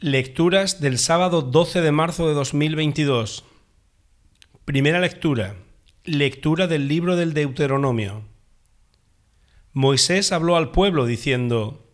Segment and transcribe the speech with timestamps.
[0.00, 3.42] Lecturas del sábado 12 de marzo de 2022.
[4.64, 5.56] Primera lectura.
[6.04, 8.22] Lectura del libro del Deuteronomio.
[9.72, 11.90] Moisés habló al pueblo diciendo,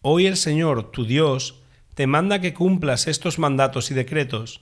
[0.00, 1.56] Hoy el Señor, tu Dios,
[1.96, 4.60] te manda que cumplas estos mandatos y decretos.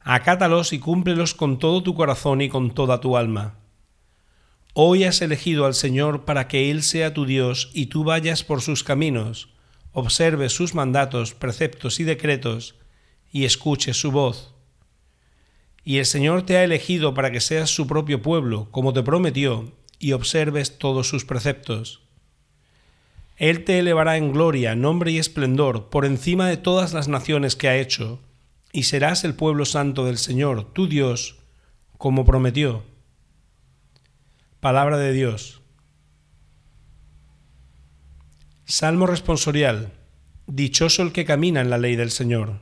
[0.00, 3.60] Acátalos y cúmplelos con todo tu corazón y con toda tu alma.
[4.74, 8.62] Hoy has elegido al Señor para que Él sea tu Dios y tú vayas por
[8.62, 9.54] sus caminos
[9.92, 12.76] observe sus mandatos, preceptos y decretos,
[13.32, 14.54] y escuche su voz.
[15.84, 19.72] Y el Señor te ha elegido para que seas su propio pueblo, como te prometió,
[19.98, 22.02] y observes todos sus preceptos.
[23.36, 27.68] Él te elevará en gloria, nombre y esplendor por encima de todas las naciones que
[27.68, 28.20] ha hecho,
[28.72, 31.38] y serás el pueblo santo del Señor, tu Dios,
[31.96, 32.84] como prometió.
[34.60, 35.59] Palabra de Dios.
[38.70, 39.90] Salmo responsorial.
[40.46, 42.60] Dichoso el que camina en la ley del Señor.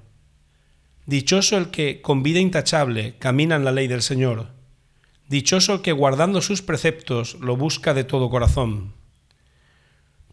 [1.04, 4.46] Dichoso el que, con vida intachable, camina en la ley del Señor.
[5.28, 8.95] Dichoso el que, guardando sus preceptos, lo busca de todo corazón.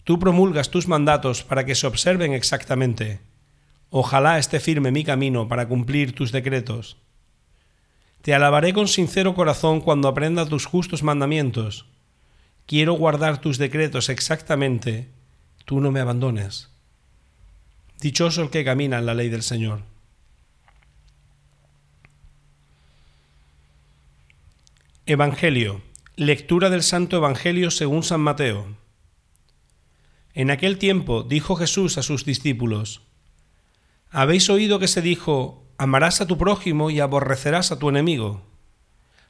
[0.06, 3.20] Tú promulgas tus mandatos para que se observen exactamente.
[3.90, 6.96] Ojalá esté firme mi camino para cumplir tus decretos.
[8.22, 11.86] Te alabaré con sincero corazón cuando aprenda tus justos mandamientos.
[12.66, 15.14] Quiero guardar tus decretos exactamente
[15.66, 16.70] tú no me abandones.
[18.00, 19.82] Dichoso el que camina en la ley del Señor.
[25.08, 25.82] Evangelio.
[26.16, 28.68] Lectura del Santo Evangelio según San Mateo.
[30.34, 33.02] En aquel tiempo dijo Jesús a sus discípulos,
[34.12, 38.44] Habéis oído que se dijo, amarás a tu prójimo y aborrecerás a tu enemigo.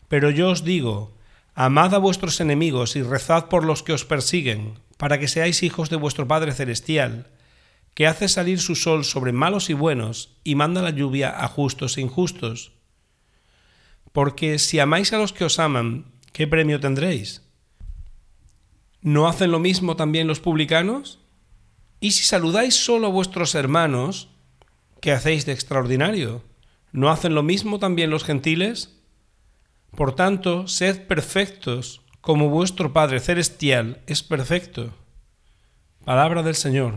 [0.08, 1.18] Pero yo os digo,
[1.56, 5.90] amad a vuestros enemigos y rezad por los que os persiguen para que seáis hijos
[5.90, 7.28] de vuestro Padre Celestial,
[7.94, 11.98] que hace salir su sol sobre malos y buenos y manda la lluvia a justos
[11.98, 12.74] e injustos.
[14.12, 17.42] Porque si amáis a los que os aman, ¿qué premio tendréis?
[19.02, 21.20] ¿No hacen lo mismo también los publicanos?
[22.00, 24.30] Y si saludáis solo a vuestros hermanos,
[25.02, 26.44] ¿qué hacéis de extraordinario?
[26.92, 28.98] ¿No hacen lo mismo también los gentiles?
[29.96, 34.92] Por tanto, sed perfectos como vuestro Padre Celestial es perfecto.
[36.06, 36.96] Palabra del Señor.